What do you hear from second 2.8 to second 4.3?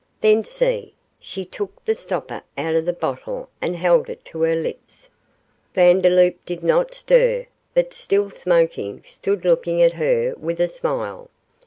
the bottle and held it